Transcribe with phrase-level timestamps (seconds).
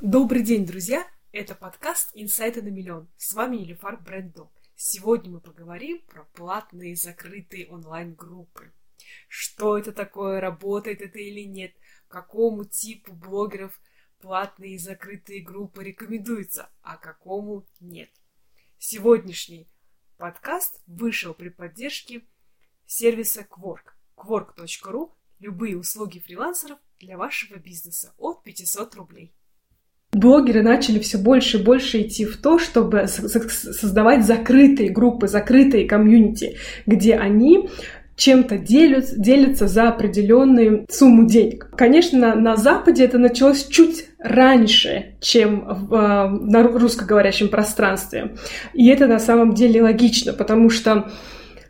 [0.00, 1.04] Добрый день, друзья!
[1.32, 3.08] Это подкаст «Инсайты на миллион».
[3.16, 4.48] С вами Елифар Брендо.
[4.76, 8.72] Сегодня мы поговорим про платные закрытые онлайн-группы.
[9.26, 11.72] Что это такое, работает это или нет,
[12.06, 13.80] какому типу блогеров
[14.20, 18.10] платные закрытые группы рекомендуются, а какому нет.
[18.78, 19.68] Сегодняшний
[20.16, 22.22] подкаст вышел при поддержке
[22.86, 23.94] сервиса Quark.
[24.16, 29.34] Quark.ru– любые услуги фрилансеров для вашего бизнеса от 500 рублей
[30.12, 36.56] блогеры начали все больше и больше идти в то, чтобы создавать закрытые группы, закрытые комьюнити,
[36.86, 37.68] где они
[38.18, 41.70] чем-то делят, делятся за определенную сумму денег.
[41.76, 48.34] Конечно, на, Западе это началось чуть раньше, чем в, э, на русскоговорящем пространстве.
[48.74, 51.12] И это на самом деле логично, потому что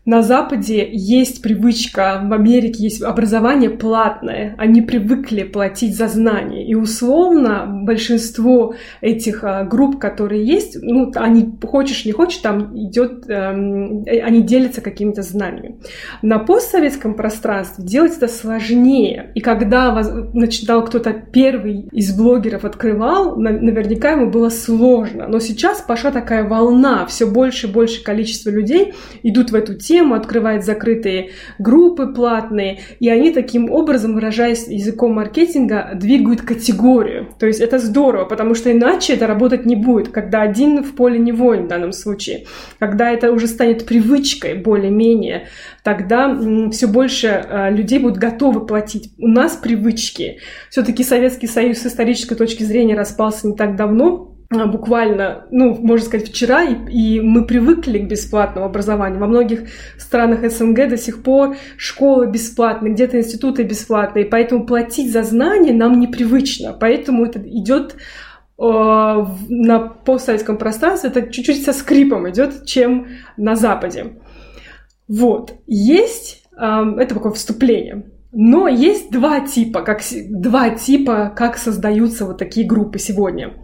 [0.08, 6.66] на Западе есть привычка, в Америке есть образование платное, они привыкли платить за знания.
[6.66, 13.28] И условно большинство этих а, групп, которые есть, ну, они, хочешь не хочешь, там идет,
[13.28, 15.76] эм, э, они делятся какими-то знаниями.
[16.22, 19.30] На постсоветском пространстве делать это сложнее.
[19.34, 19.92] И когда
[20.32, 25.28] начинал кто-то первый из блогеров открывал, наверняка ему было сложно.
[25.28, 29.97] Но сейчас пошла такая волна, все больше и больше количество людей идут в эту тему,
[29.98, 37.28] тему, открывает закрытые группы платные, и они таким образом, выражаясь языком маркетинга, двигают категорию.
[37.38, 41.18] То есть это здорово, потому что иначе это работать не будет, когда один в поле
[41.18, 42.44] не воин в данном случае.
[42.78, 45.48] Когда это уже станет привычкой более-менее,
[45.82, 46.38] тогда
[46.70, 49.12] все больше э, людей будут готовы платить.
[49.18, 50.38] У нас привычки.
[50.70, 56.28] Все-таки Советский Союз с исторической точки зрения распался не так давно, буквально, ну, можно сказать,
[56.28, 59.20] вчера, и, и мы привыкли к бесплатному образованию.
[59.20, 59.68] Во многих
[59.98, 66.00] странах СНГ до сих пор школы бесплатные, где-то институты бесплатные, поэтому платить за знания нам
[66.00, 66.72] непривычно.
[66.72, 67.96] Поэтому это идет
[68.58, 74.14] э, на постсоветском пространстве, это чуть-чуть со скрипом идет, чем на Западе.
[75.08, 75.52] Вот.
[75.66, 78.04] Есть, э, это такое вступление.
[78.32, 83.54] Но есть два типа, как, два типа, как создаются вот такие группы сегодня.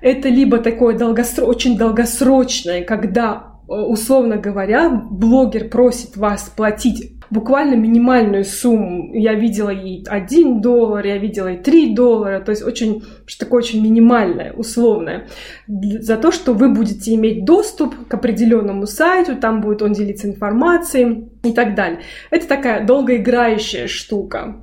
[0.00, 1.44] Это либо такое долгосро...
[1.44, 9.14] очень долгосрочное, когда, э, условно говоря, блогер просит вас платить буквально минимальную сумму.
[9.14, 13.62] Я видела и 1 доллар, я видела и 3 доллара, то есть очень, что такое
[13.62, 15.28] очень минимальное, условное.
[15.66, 21.31] За то, что вы будете иметь доступ к определенному сайту, там будет он делиться информацией
[21.42, 22.00] и так далее.
[22.30, 24.62] Это такая долгоиграющая штука.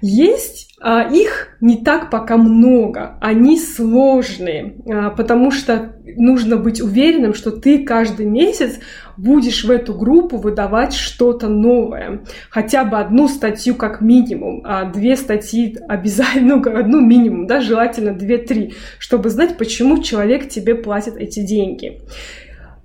[0.00, 7.34] Есть а, их не так пока много, они сложные, а, потому что нужно быть уверенным,
[7.34, 8.78] что ты каждый месяц
[9.18, 12.22] будешь в эту группу выдавать что-то новое.
[12.48, 18.14] Хотя бы одну статью как минимум, а две статьи обязательно, ну, одну минимум, да, желательно
[18.14, 22.00] две-три, чтобы знать, почему человек тебе платит эти деньги.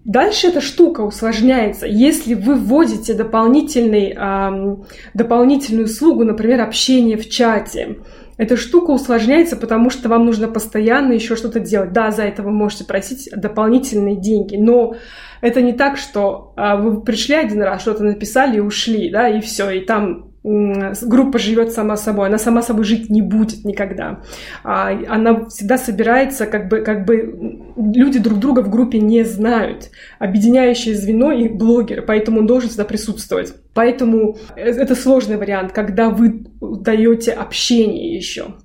[0.05, 1.87] Дальше эта штука усложняется.
[1.87, 4.85] Если вы вводите дополнительный, эм,
[5.15, 7.97] дополнительную услугу, например, общение в чате,
[8.37, 11.91] эта штука усложняется, потому что вам нужно постоянно еще что-то делать.
[11.91, 14.95] Да, за это вы можете просить дополнительные деньги, но
[15.41, 19.41] это не так, что э, вы пришли один раз, что-то написали и ушли, да, и
[19.41, 24.21] все, и там группа живет сама собой, она сама собой жить не будет никогда.
[24.63, 29.89] А, она всегда собирается, как бы, как бы люди друг друга в группе не знают.
[30.19, 33.55] Объединяющее звено и блогеры, поэтому он должен всегда присутствовать.
[33.73, 38.55] Поэтому э, это сложный вариант, когда вы даете общение еще.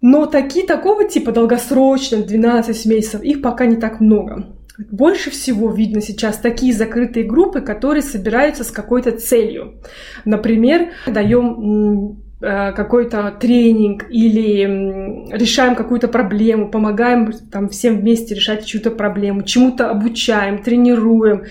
[0.00, 4.48] Но такие такого типа долгосрочных, 12 месяцев, их пока не так много.
[4.76, 9.80] Больше всего видно сейчас такие закрытые группы, которые собираются с какой-то целью.
[10.24, 18.90] Например, даем э, какой-то тренинг или решаем какую-то проблему, помогаем там всем вместе решать чью-то
[18.90, 21.44] проблему, чему-то обучаем, тренируем,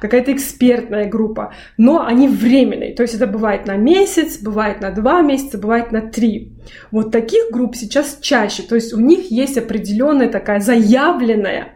[0.00, 1.52] какая-то экспертная группа.
[1.78, 6.00] Но они временные, то есть это бывает на месяц, бывает на два месяца, бывает на
[6.00, 6.52] три.
[6.92, 11.72] Вот таких групп сейчас чаще, то есть у них есть определенная такая заявленная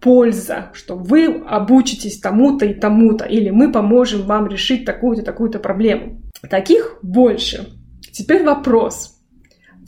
[0.00, 6.20] польза, что вы обучитесь тому-то и тому-то, или мы поможем вам решить такую-то, такую-то проблему.
[6.48, 7.68] Таких больше.
[8.12, 9.18] Теперь вопрос.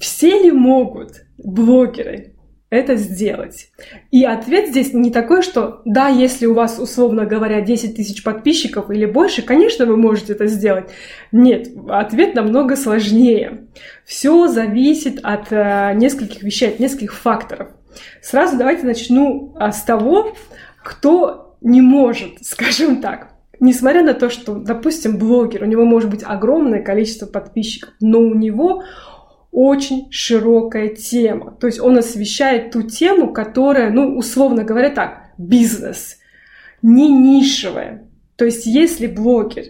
[0.01, 2.35] Все ли могут блогеры
[2.71, 3.69] это сделать?
[4.11, 8.91] И ответ здесь не такой, что да, если у вас, условно говоря, 10 тысяч подписчиков
[8.91, 10.91] или больше, конечно, вы можете это сделать.
[11.31, 13.69] Нет, ответ намного сложнее.
[14.07, 17.69] Все зависит от э, нескольких вещей, от нескольких факторов.
[18.23, 20.35] Сразу давайте начну а, с того,
[20.83, 23.31] кто не может, скажем так.
[23.61, 28.35] Несмотря на то, что, допустим, блогер, у него может быть огромное количество подписчиков, но у
[28.35, 28.85] него
[29.53, 31.57] очень широкая тема.
[31.61, 36.19] То есть он освещает ту тему, которая, ну, условно говоря так, бизнес,
[36.83, 38.09] не нишевая.
[38.37, 39.65] То есть если блогер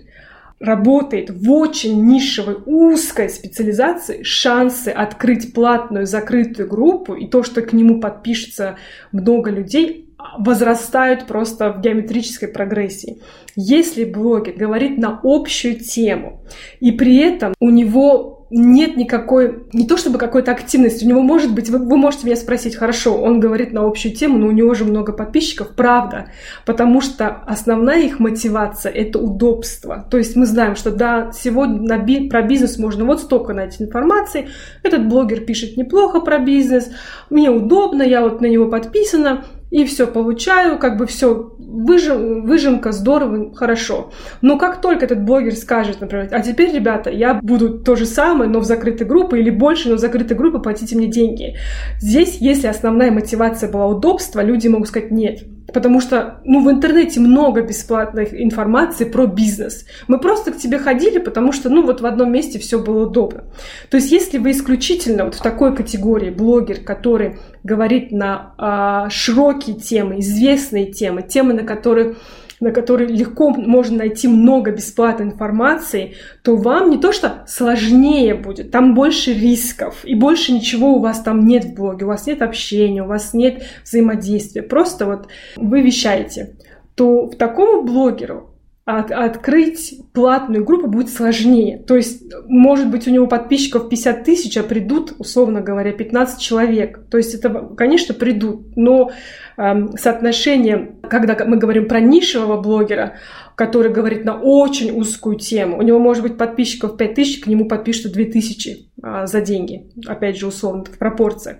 [0.60, 7.72] работает в очень нишевой, узкой специализации, шансы открыть платную закрытую группу и то, что к
[7.72, 8.76] нему подпишется
[9.12, 10.04] много людей,
[10.38, 13.20] возрастают просто в геометрической прогрессии.
[13.56, 16.44] Если блогер говорит на общую тему,
[16.80, 21.52] и при этом у него нет никакой, не то чтобы какой-то активности, у него может
[21.52, 24.74] быть, вы, вы можете меня спросить, хорошо, он говорит на общую тему, но у него
[24.74, 26.30] же много подписчиков, правда,
[26.64, 30.06] потому что основная их мотивация– это удобство.
[30.08, 33.82] То есть мы знаем, что да, сегодня на би, про бизнес можно вот столько найти
[33.82, 34.48] информации,
[34.84, 36.92] этот блогер пишет неплохо про бизнес,
[37.30, 42.92] мне удобно, я вот на него подписана, и все получаю, как бы все, выжим, выжимка,
[42.92, 44.12] здорово, хорошо.
[44.40, 48.48] Но как только этот блогер скажет, например, а теперь, ребята, я буду то же самое,
[48.48, 51.56] но в закрытой группе, или больше, но в закрытой группе, платите мне деньги.
[51.98, 55.42] Здесь, если основная мотивация была удобство, люди могут сказать нет.
[55.72, 59.86] Потому что, ну, в интернете много бесплатной информации про бизнес.
[60.08, 63.44] Мы просто к тебе ходили, потому что, ну, вот в одном месте все было удобно.
[63.90, 69.76] То есть, если вы исключительно вот в такой категории блогер, который говорит на а, широкие
[69.76, 72.16] темы, известные темы, темы, на которые
[72.60, 78.70] на которые легко можно найти много бесплатной информации, то вам не то что сложнее будет,
[78.70, 82.42] там больше рисков, и больше ничего у вас там нет в блоге, у вас нет
[82.42, 86.56] общения, у вас нет взаимодействия, просто вот вы вещаете,
[86.94, 88.53] то такому блогеру
[88.84, 91.78] от, открыть платную группу будет сложнее.
[91.78, 97.00] То есть, может быть, у него подписчиков 50 тысяч, а придут, условно говоря, 15 человек.
[97.10, 99.10] То есть, это, конечно, придут, но
[99.56, 103.14] э, соотношение, когда мы говорим про нишевого блогера,
[103.54, 107.66] который говорит на очень узкую тему, у него может быть подписчиков 5 тысяч, к нему
[107.66, 109.90] подпишут 2 тысячи э, за деньги.
[110.06, 111.58] Опять же, условно, в пропорциях.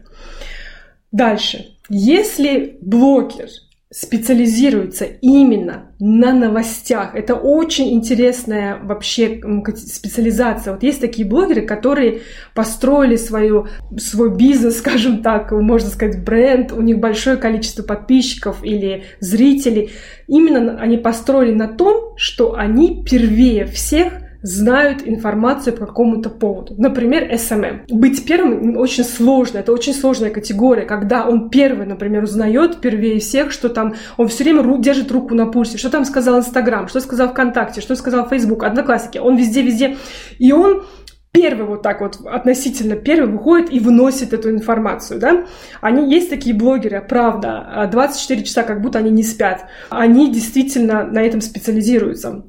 [1.10, 1.78] Дальше.
[1.88, 3.48] Если блогер
[3.94, 7.14] специализируется именно на новостях.
[7.14, 9.40] Это очень интересная вообще
[9.76, 10.72] специализация.
[10.72, 12.22] Вот есть такие блогеры, которые
[12.54, 19.04] построили свою, свой бизнес, скажем так, можно сказать, бренд, у них большое количество подписчиков или
[19.20, 19.92] зрителей.
[20.26, 26.74] Именно они построили на том, что они первее всех знают информацию по какому-то поводу.
[26.76, 27.86] Например, SMM.
[27.88, 33.50] Быть первым очень сложно, это очень сложная категория, когда он первый, например, узнает первее всех,
[33.50, 37.00] что там, он все время ру- держит руку на пульсе, что там сказал Инстаграм, что
[37.00, 39.96] сказал ВКонтакте, что сказал Фейсбук, Одноклассники, он везде-везде,
[40.38, 40.84] и он
[41.32, 45.46] первый вот так вот относительно первый выходит и выносит эту информацию, да.
[45.80, 49.64] Они, есть такие блогеры, правда, 24 часа, как будто они не спят.
[49.88, 52.44] Они действительно на этом специализируются.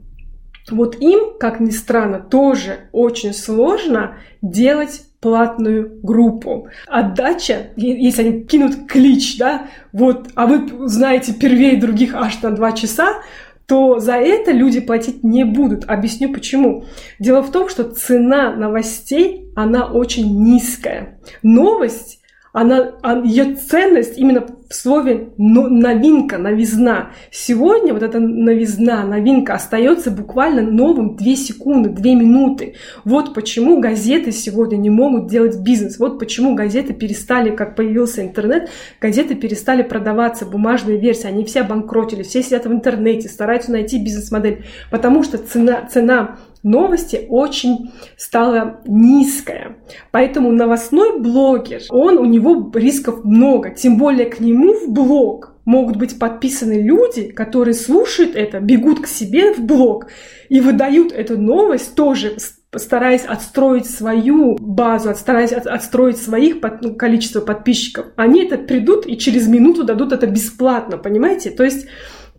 [0.71, 6.67] Вот им, как ни странно, тоже очень сложно делать платную группу.
[6.87, 12.71] Отдача, если они кинут клич, да, вот, а вы знаете первее других аж на два
[12.71, 13.21] часа,
[13.65, 15.85] то за это люди платить не будут.
[15.85, 16.85] Объясню почему.
[17.19, 21.19] Дело в том, что цена новостей, она очень низкая.
[21.41, 22.19] Новость
[22.55, 27.11] она, а, ее ценность именно в слове новинка, новизна.
[27.31, 32.75] Сегодня вот эта новизна, новинка остается буквально новым 2 секунды, 2 минуты.
[33.03, 35.99] Вот почему газеты сегодня не могут делать бизнес.
[35.99, 38.69] Вот почему газеты перестали, как появился интернет,
[38.99, 44.65] газеты перестали продаваться, бумажные версии, они все обанкротили, все сидят в интернете, стараются найти бизнес-модель,
[44.89, 49.77] потому что цена, цена новости очень стала низкая.
[50.11, 53.69] Поэтому новостной блогер, он, у него рисков много.
[53.69, 59.07] Тем более к нему в блог могут быть подписаны люди, которые слушают это, бегут к
[59.07, 60.07] себе в блог
[60.49, 62.37] и выдают эту новость тоже
[62.77, 69.17] стараясь отстроить свою базу, стараясь отстроить своих под, ну, количество подписчиков, они это придут и
[69.17, 71.51] через минуту дадут это бесплатно, понимаете?
[71.51, 71.87] То есть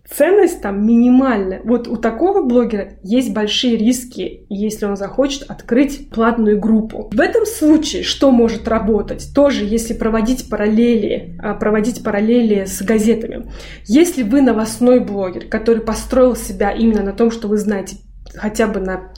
[0.08, 1.60] ценность там минимальная.
[1.64, 7.10] Вот у такого блогера есть большие риски, если он захочет открыть платную группу.
[7.12, 9.30] В этом случае что может работать?
[9.34, 13.46] Тоже, если проводить параллели, а, проводить параллели с газетами.
[13.84, 17.96] Если вы новостной блогер, который построил себя именно на том, что вы знаете
[18.34, 19.12] хотя бы на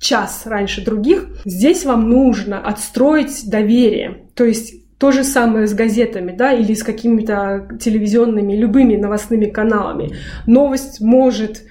[0.00, 4.28] час раньше других, здесь вам нужно отстроить доверие.
[4.34, 10.16] То есть то же самое с газетами, да, или с какими-то телевизионными, любыми новостными каналами.
[10.46, 11.62] Новость может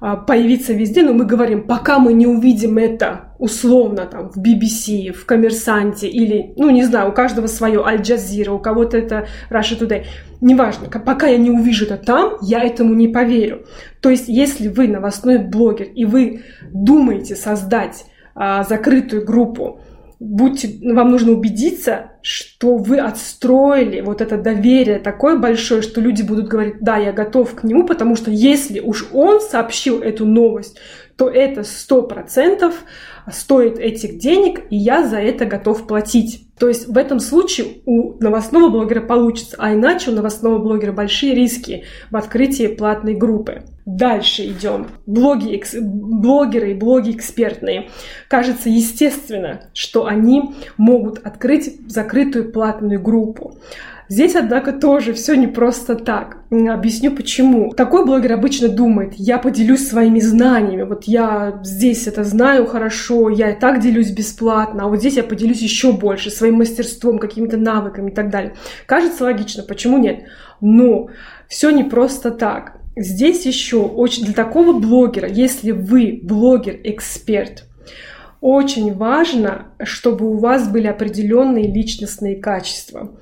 [0.00, 5.12] а, появиться везде, но мы говорим, пока мы не увидим это условно там в BBC,
[5.12, 9.78] в Коммерсанте или, ну не знаю, у каждого свое, Аль Джазира, у кого-то это Russia
[9.78, 10.06] Today,
[10.40, 13.64] неважно, пока я не увижу это там, я этому не поверю.
[14.00, 19.82] То есть, если вы новостной блогер и вы думаете создать а, закрытую группу,
[20.22, 26.48] будьте, вам нужно убедиться, что вы отстроили вот это доверие такое большое, что люди будут
[26.48, 30.78] говорить, да, я готов к нему, потому что если уж он сообщил эту новость,
[31.16, 32.84] то это сто процентов
[33.30, 36.46] стоит этих денег, и я за это готов платить.
[36.62, 41.34] То есть в этом случае у новостного блогера получится, а иначе у новостного блогера большие
[41.34, 43.64] риски в открытии платной группы.
[43.84, 44.86] Дальше идем.
[45.04, 47.90] Блоги, экс, блогеры и блоги экспертные.
[48.28, 53.56] Кажется естественно, что они могут открыть закрытую платную группу.
[54.12, 56.36] Здесь, однако, тоже все не просто так.
[56.50, 57.70] Объясню почему.
[57.70, 63.52] Такой блогер обычно думает, я поделюсь своими знаниями, вот я здесь это знаю хорошо, я
[63.52, 68.10] и так делюсь бесплатно, а вот здесь я поделюсь еще больше своим мастерством, какими-то навыками
[68.10, 68.52] и так далее.
[68.84, 70.24] Кажется логично, почему нет?
[70.60, 71.08] Но
[71.48, 72.80] все не просто так.
[72.94, 77.64] Здесь еще очень для такого блогера, если вы блогер-эксперт,
[78.42, 83.12] очень важно, чтобы у вас были определенные личностные качества.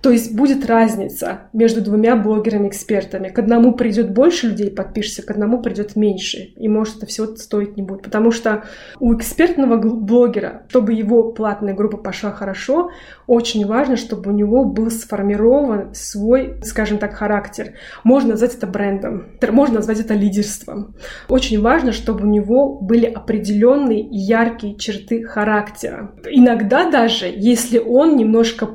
[0.00, 3.28] То есть будет разница между двумя блогерами-экспертами.
[3.28, 6.52] К одному придет больше людей, подпишется, к одному придет меньше.
[6.56, 8.02] И может это все стоить не будет.
[8.02, 8.64] Потому что
[9.00, 12.90] у экспертного блогера, чтобы его платная группа пошла хорошо,
[13.26, 17.72] очень важно, чтобы у него был сформирован свой, скажем так, характер.
[18.04, 20.96] Можно назвать это брендом, можно назвать это лидерством.
[21.28, 26.14] Очень важно, чтобы у него были определенные яркие черты характера.
[26.30, 28.66] Иногда даже, если он немножко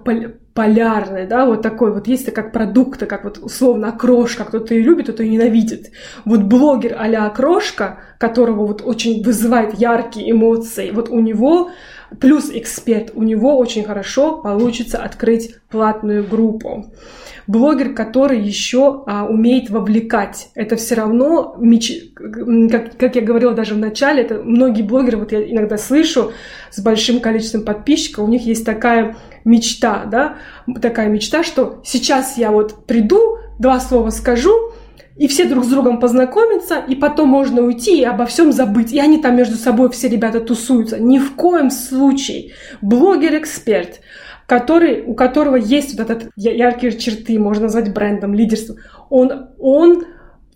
[0.53, 5.05] полярный, да, вот такой вот есть как продукты, как вот условно окрошка, кто-то ее любит,
[5.05, 5.91] кто-то ее ненавидит.
[6.25, 11.71] Вот блогер а-ля окрошка, которого вот очень вызывает яркие эмоции, вот у него
[12.19, 16.91] плюс эксперт, у него очень хорошо получится открыть платную группу.
[17.47, 22.11] Блогер, который еще а, умеет вовлекать, это все равно, меч...
[22.13, 26.31] как, как я говорила даже в начале, это многие блогеры, вот я иногда слышу
[26.69, 30.35] с большим количеством подписчиков, у них есть такая мечта, да,
[30.79, 34.71] такая мечта, что сейчас я вот приду, два слова скажу,
[35.19, 38.93] и все друг с другом познакомятся, и потом можно уйти и обо всем забыть.
[38.93, 40.97] И они там между собой все ребята тусуются.
[40.97, 42.53] Ни в коем случае.
[42.81, 43.99] Блогер-эксперт,
[44.47, 48.77] который, у которого есть вот этот яркие черты, можно назвать брендом, лидерством,
[49.09, 50.05] он, он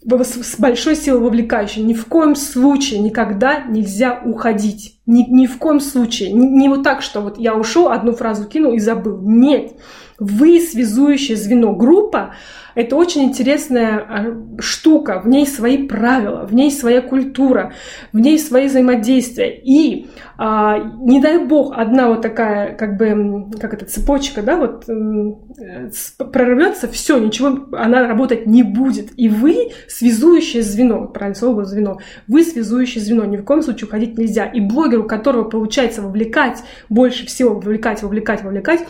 [0.05, 1.83] с большой силой вовлекающий.
[1.83, 4.97] Ни в коем случае никогда нельзя уходить.
[5.05, 6.31] Ни, ни в коем случае.
[6.31, 9.19] Не, не вот так, что вот я ушел, одну фразу кинул и забыл.
[9.21, 9.73] Нет.
[10.19, 11.73] Вы связующее звено.
[11.73, 12.35] Группа—
[12.75, 15.21] это очень интересная а, штука.
[15.23, 17.73] В ней свои правила, в ней своя культура,
[18.11, 19.59] в ней свои взаимодействия.
[19.63, 24.89] И а, не дай бог одна вот такая, как бы, как это, цепочка, да, вот
[24.89, 25.91] э,
[26.31, 29.11] прорвется, все, ничего, она работать не будет.
[29.17, 34.17] И вы связующее звено, правильно слово звено, вы связующее звено, ни в коем случае уходить
[34.17, 34.45] нельзя.
[34.45, 38.81] И блогеру, которого получается вовлекать, больше всего вовлекать, вовлекать, вовлекать,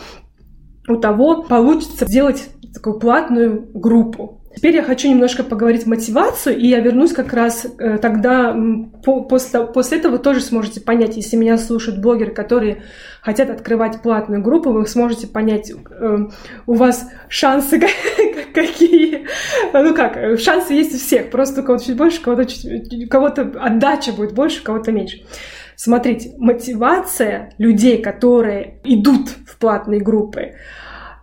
[0.88, 4.40] у того получится сделать такую платную группу.
[4.54, 8.56] Теперь я хочу немножко поговорить мотивацию, и я вернусь как раз э, тогда,
[9.04, 12.82] по, после, после этого тоже сможете понять, если меня слушают блогеры, которые
[13.20, 16.18] хотят открывать платную группу, вы сможете понять, э,
[16.66, 17.80] у вас шансы
[18.54, 19.26] какие.
[19.72, 23.08] Ну как, шансы есть у всех, просто у кого-то чуть больше, у кого-то, чуть, у
[23.08, 25.22] кого-то отдача будет больше, у кого-то меньше.
[25.76, 30.54] Смотрите, мотивация людей, которые идут в платные группы,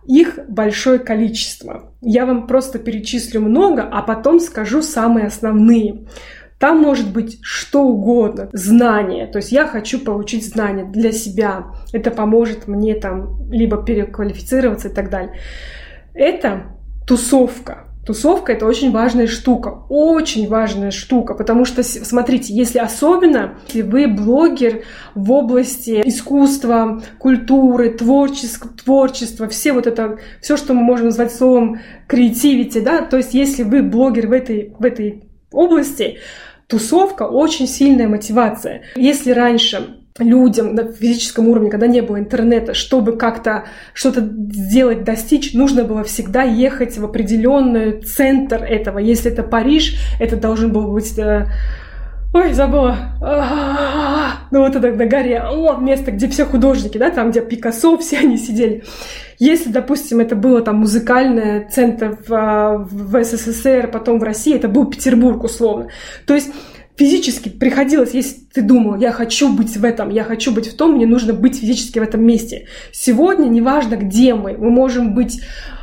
[0.06, 1.92] их большое количество.
[2.00, 6.06] Я вам просто перечислю много, а потом скажу самые основные.
[6.58, 9.26] Там может быть что угодно, знания.
[9.26, 11.66] То есть я хочу получить знания для себя.
[11.92, 15.40] Это поможет мне там либо переквалифицироваться и так далее.
[16.14, 17.91] Это тусовка.
[18.04, 24.08] Тусовка это очень важная штука, очень важная штука, потому что, смотрите, если особенно, если вы
[24.08, 24.82] блогер
[25.14, 31.80] в области искусства, культуры, творчества, творчества, все вот это, все, что мы можем назвать словом
[32.08, 36.18] креативити, да, то есть если вы блогер в этой, в этой области,
[36.66, 38.82] тусовка очень сильная мотивация.
[38.96, 43.64] Если раньше людям на физическом уровне, когда не было интернета, чтобы как-то
[43.94, 48.98] что-то сделать, достичь, нужно было всегда ехать в определенный центр этого.
[48.98, 51.18] Если это Париж, это должен был быть...
[51.18, 51.46] Э,
[52.34, 52.96] ой, забыла.
[54.50, 55.40] Ну вот это на горе.
[55.40, 58.84] О, место, где все художники, да, там, где Пикассо, все они сидели.
[59.38, 64.86] Если, допустим, это было там музыкальный центр в, в СССР, потом в России, это был
[64.86, 65.88] Петербург условно.
[66.26, 66.50] То есть
[66.96, 70.96] физически приходилось, если ты думал, я хочу быть в этом, я хочу быть в том,
[70.96, 72.66] мне нужно быть физически в этом месте.
[72.92, 75.42] Сегодня, неважно, где мы, мы можем быть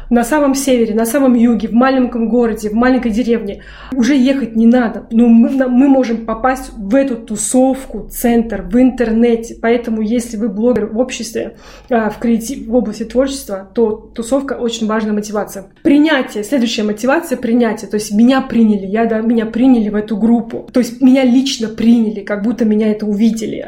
[0.09, 3.63] на самом севере, на самом юге, в маленьком городе, в маленькой деревне.
[3.93, 5.07] Уже ехать не надо.
[5.11, 9.55] Но мы, мы можем попасть в эту тусовку, центр, в интернете.
[9.61, 11.57] Поэтому, если вы блогер в обществе,
[11.89, 15.67] а, в, креатив, в области творчества, то тусовка очень важная мотивация.
[15.83, 16.43] Принятие.
[16.43, 17.89] Следующая мотивация– принятие.
[17.89, 20.67] То есть меня приняли, я, да, меня приняли в эту группу.
[20.71, 23.65] То есть меня лично приняли, как будто меня это увидели.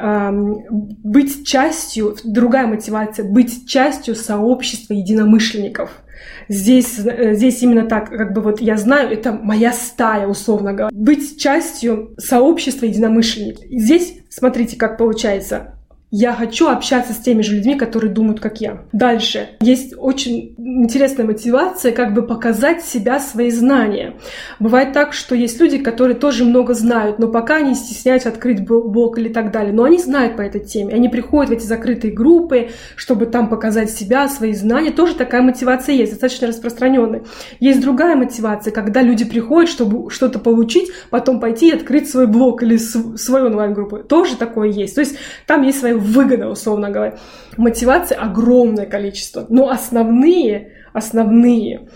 [1.04, 6.02] Быть частью, другая мотивация– быть частью сообщества единомышленников.
[6.48, 10.96] Здесь, э, здесь именно так, как бы вот я знаю, это моя стая, условно говоря.
[10.96, 13.64] Быть частью сообщества единомышленников.
[13.70, 15.76] Здесь, смотрите, как получается.
[16.14, 18.84] Я хочу общаться с теми же людьми, которые думают, как я.
[18.92, 19.48] Дальше.
[19.62, 24.16] Есть очень интересная мотивация, как бы показать себя, свои знания.
[24.60, 29.18] Бывает так, что есть люди, которые тоже много знают, но пока они стесняются открыть блог
[29.18, 29.72] или так далее.
[29.72, 30.94] Но они знают по этой теме.
[30.94, 34.92] Они приходят в эти закрытые группы, чтобы там показать себя, свои знания.
[34.92, 37.24] Тоже такая мотивация есть, достаточно распространенная.
[37.62, 42.64] Есть другая мотивация, когда люди приходят, чтобы что-то получить, потом пойти и открыть свой блог
[42.64, 44.00] или свою онлайн-группу.
[44.00, 44.96] Тоже такое есть.
[44.96, 45.16] То есть
[45.48, 47.18] там есть свои выгода, условно говоря.
[47.58, 51.88] Мотивации огромное количество, но основные, основные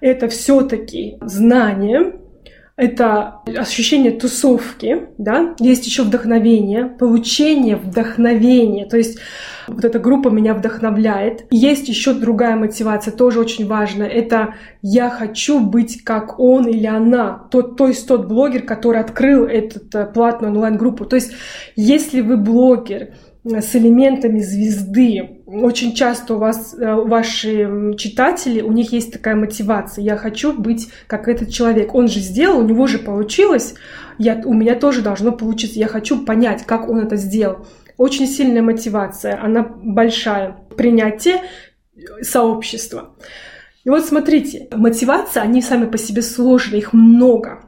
[0.00, 2.12] это все-таки знания,
[2.76, 9.18] это ощущение тусовки, да, есть еще вдохновение, получение вдохновения, то есть
[9.66, 11.46] вот эта группа меня вдохновляет.
[11.50, 17.48] есть еще другая мотивация, тоже очень важная, это я хочу быть как он или она,
[17.50, 21.04] тот, то есть тот блогер, который открыл эту э, платную онлайн-группу.
[21.04, 21.32] То есть
[21.74, 23.14] если вы блогер,
[23.48, 25.42] с элементами звезды.
[25.46, 30.04] Очень часто у вас, э, ваши читатели, у них есть такая мотивация.
[30.04, 31.94] Я хочу быть как этот человек.
[31.94, 33.74] Он же сделал, у него же получилось.
[34.18, 35.78] Я, у меня тоже должно получиться.
[35.78, 37.66] Я хочу понять, как он это сделал.
[37.96, 40.56] Очень сильная мотивация, она большая.
[40.76, 41.42] Принятие
[42.22, 43.16] сообщества.
[43.84, 47.67] И вот смотрите, мотивация, они сами по себе сложные, их много.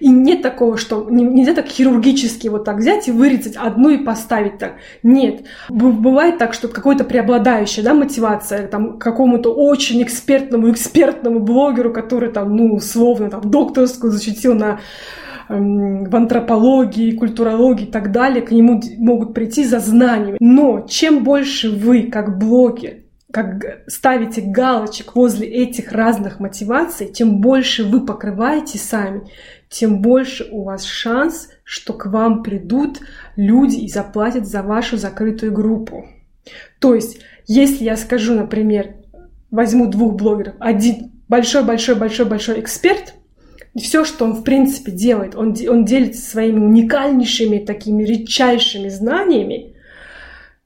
[0.00, 4.58] И нет такого, что нельзя так хирургически вот так взять и вырезать одну и поставить
[4.58, 4.74] так.
[5.02, 5.44] Нет.
[5.68, 12.54] Бывает так, что какой-то преобладающая да, мотивация там, какому-то очень экспертному, экспертному блогеру, который там,
[12.56, 14.80] ну, условно, там, докторскую защитил на
[15.48, 20.36] эм, в антропологии, культурологии и так далее, к нему могут прийти за знаниями.
[20.40, 23.03] Но чем больше вы, как блогер,
[23.34, 29.22] как ставите галочек возле этих разных мотиваций, тем больше вы покрываете сами,
[29.68, 33.00] тем больше у вас шанс, что к вам придут
[33.34, 36.06] люди и заплатят за вашу закрытую группу.
[36.78, 38.98] То есть, если я скажу, например,
[39.50, 43.14] возьму двух блогеров, один большой-большой-большой-большой эксперт,
[43.76, 49.73] все, что он в принципе делает, он, он делится своими уникальнейшими, такими редчайшими знаниями,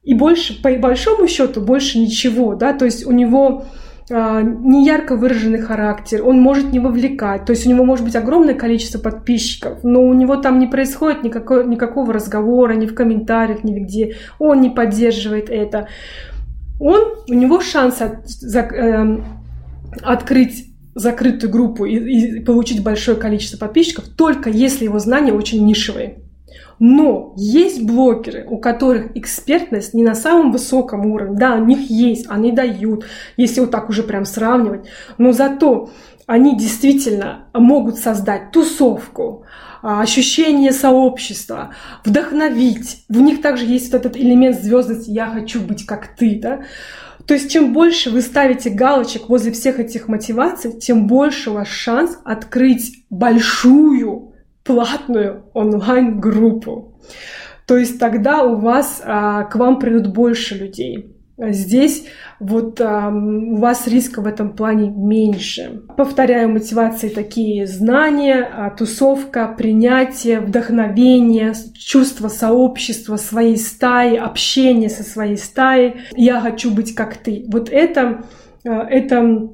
[0.08, 3.66] и больше, по большому счету, больше ничего, да, то есть у него
[4.10, 8.16] а, не ярко выраженный характер, он может не вовлекать, то есть у него может быть
[8.16, 13.64] огромное количество подписчиков, но у него там не происходит никакой, никакого разговора, ни в комментариях,
[13.64, 15.88] ни где, он не поддерживает это.
[16.80, 19.18] Он, у него шанс от, за, э,
[20.00, 26.22] открыть закрытую группу и, и получить большое количество подписчиков только если его знания очень нишевые.
[26.78, 31.36] Но есть блогеры, у которых экспертность не на самом высоком уровне.
[31.38, 33.04] Да, у них есть, они дают,
[33.36, 34.86] если вот так уже прям сравнивать.
[35.18, 35.90] Но зато
[36.26, 39.44] они действительно могут создать тусовку,
[39.82, 41.70] а, ощущение сообщества,
[42.04, 43.04] вдохновить.
[43.08, 46.60] В них также есть вот этот элемент звездности «я хочу быть как ты», да?
[47.26, 51.68] То есть чем больше вы ставите галочек возле всех этих мотиваций, тем больше у вас
[51.68, 54.27] шанс открыть большую
[54.68, 56.92] платную онлайн-группу.
[57.66, 61.16] То есть тогда у вас а, к вам придут больше людей.
[61.38, 62.04] Здесь
[62.38, 65.82] вот а, у вас риска в этом плане меньше.
[65.96, 75.38] Повторяю, мотивации такие знания, а, тусовка, принятие, вдохновение, чувство сообщества, своей стаи, общение со своей
[75.38, 76.02] стаей.
[76.14, 77.46] Я хочу быть как ты.
[77.48, 78.24] Вот это,
[78.66, 79.48] а, это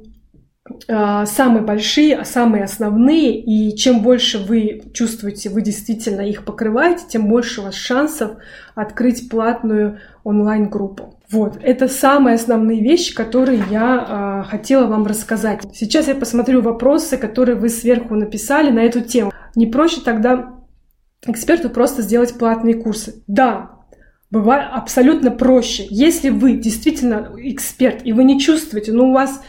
[0.89, 7.29] самые большие, а самые основные, и чем больше вы чувствуете, вы действительно их покрываете, тем
[7.29, 8.39] больше у вас шансов
[8.75, 11.21] открыть платную онлайн-группу.
[11.31, 15.63] Вот, это самые основные вещи, которые я э, хотела вам рассказать.
[15.75, 19.33] Сейчас я посмотрю вопросы, которые вы сверху написали на эту тему.
[19.57, 20.55] Не проще тогда
[21.27, 23.23] эксперту просто сделать платные курсы?
[23.27, 23.71] Да,
[24.31, 25.87] бывает абсолютно проще.
[25.91, 29.43] Если вы действительно эксперт, и вы не чувствуете, но у вас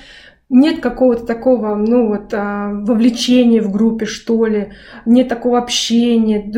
[0.50, 4.74] нет какого-то такого, ну вот, а, вовлечения в группе, что ли,
[5.06, 6.52] нет такого общения,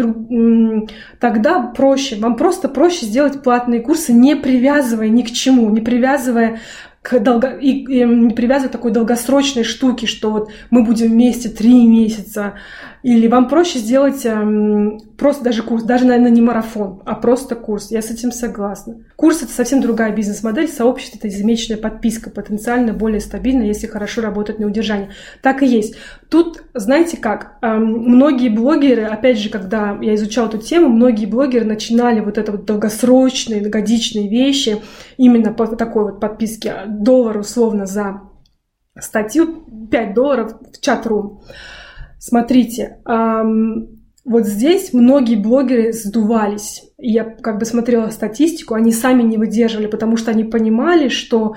[1.20, 6.60] тогда проще, вам просто проще сделать платные курсы, не привязывая ни к чему, не привязывая
[7.02, 7.48] к долго...
[7.48, 12.56] и, и не привязывать к такой долгосрочной штуке, что вот мы будем вместе три месяца,
[13.08, 17.90] или вам проще сделать эм, просто даже курс, даже, наверное, не марафон, а просто курс.
[17.90, 18.98] Я с этим согласна.
[19.16, 24.60] Курс— это совсем другая бизнес-модель, сообщество— это ежемесячная подписка, потенциально более стабильная, если хорошо работать
[24.60, 25.12] на удержание.
[25.42, 25.96] Так и есть.
[26.28, 31.64] Тут, знаете как, эм, многие блогеры, опять же, когда я изучала эту тему, многие блогеры
[31.64, 34.82] начинали вот это вот долгосрочные, годичные вещи
[35.16, 38.20] именно по такой вот подписке, доллар условно за
[39.00, 41.40] статью, 5 долларов в чат-рум.
[42.20, 43.90] Смотрите, эм,
[44.26, 46.84] вот здесь многие блогеры сдувались.
[46.98, 51.56] Я как бы смотрела статистику, они сами не выдерживали, потому что они понимали, что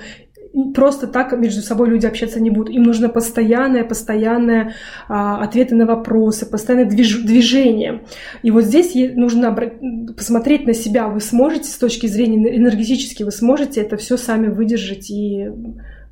[0.74, 2.74] просто так между собой люди общаться не будут.
[2.74, 4.74] Им нужно постоянное, постоянное
[5.08, 8.02] а, ответы на вопросы, постоянное движ, движение.
[8.42, 9.52] И вот здесь нужно
[10.16, 11.08] посмотреть на себя.
[11.08, 15.50] Вы сможете с точки зрения энергетически, вы сможете это все сами выдержать и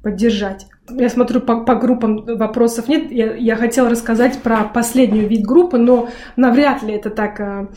[0.03, 0.67] поддержать.
[0.91, 3.11] Я смотрю, по, по группам вопросов нет.
[3.11, 7.69] Я, я хотела рассказать про последнюю вид группы, но навряд ли это так а,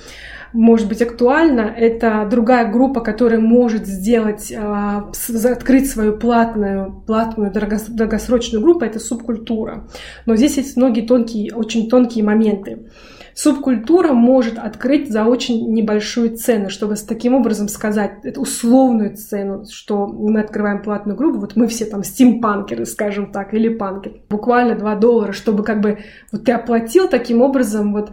[0.54, 1.62] может быть актуально.
[1.62, 5.10] Это другая группа, которая может сделать, а,
[5.44, 8.86] открыть свою платную, платную долгосрочную группу.
[8.86, 9.88] Это субкультура.
[10.26, 12.88] Но здесь есть многие тонкие, очень тонкие моменты.
[13.34, 19.66] Субкультура может открыть за очень небольшую цену, чтобы с таким образом сказать эту условную цену,
[19.70, 24.24] что мы открываем платную группу, вот мы все там стимпанкеры, скажем так, или панкеры.
[24.30, 26.00] Буквально 2 доллара, чтобы как бы
[26.32, 28.12] вот ты оплатил таким образом вот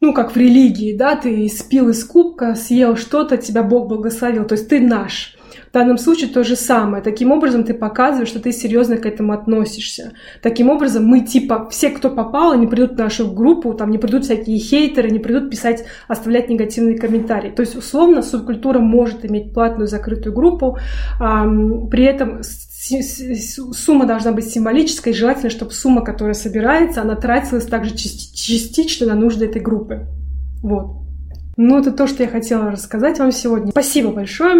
[0.00, 4.52] ну, как в религии, да, ты спил из кубка, съел что-то, тебя Бог благословил, то
[4.52, 5.36] есть ты наш.
[5.68, 7.02] В данном случае то же самое.
[7.02, 10.12] Таким образом ты показываешь, что ты серьезно к этому относишься.
[10.42, 14.24] Таким образом мы типа, все, кто попал, они придут в нашу группу, там не придут
[14.24, 17.50] всякие хейтеры, не придут писать, оставлять негативные комментарии.
[17.50, 20.78] То есть условно субкультура может иметь платную закрытую группу,
[21.18, 29.06] при этом сумма должна быть символической, желательно, чтобы сумма, которая собирается, она тратилась также частично
[29.08, 30.06] на нужды этой группы.
[30.62, 31.02] Вот.
[31.60, 33.72] Ну, это то, что я хотела рассказать вам сегодня.
[33.72, 34.54] Спасибо большое.